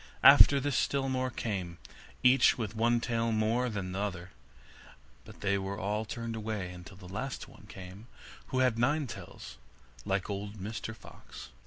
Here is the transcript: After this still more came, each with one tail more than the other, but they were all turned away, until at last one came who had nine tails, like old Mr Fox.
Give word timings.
After 0.23 0.59
this 0.59 0.75
still 0.75 1.09
more 1.09 1.29
came, 1.29 1.77
each 2.23 2.57
with 2.57 2.75
one 2.75 2.99
tail 3.01 3.31
more 3.31 3.69
than 3.69 3.91
the 3.91 3.99
other, 3.99 4.31
but 5.25 5.41
they 5.41 5.59
were 5.59 5.77
all 5.77 6.05
turned 6.05 6.35
away, 6.35 6.71
until 6.73 6.97
at 7.05 7.11
last 7.11 7.47
one 7.47 7.67
came 7.69 8.07
who 8.47 8.61
had 8.61 8.79
nine 8.79 9.05
tails, 9.05 9.59
like 10.03 10.27
old 10.27 10.57
Mr 10.57 10.95
Fox. 10.95 11.49